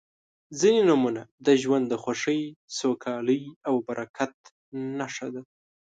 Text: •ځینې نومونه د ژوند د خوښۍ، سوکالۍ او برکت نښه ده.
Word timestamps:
•ځینې 0.59 0.81
نومونه 0.89 1.21
د 1.45 1.47
ژوند 1.61 1.85
د 1.89 1.93
خوښۍ، 2.03 2.41
سوکالۍ 2.77 3.41
او 3.67 3.75
برکت 3.87 4.35
نښه 4.97 5.27
ده. 5.33 5.41